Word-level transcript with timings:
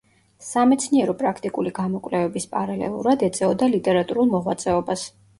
სამეცნიერო-პრაქტიკული 0.43 1.73
გამოკვლევების 1.79 2.47
პარალელურად 2.53 3.25
ეწეოდა 3.27 3.69
ლიტერატურულ 3.75 4.33
მოღვაწეობას. 4.33 5.05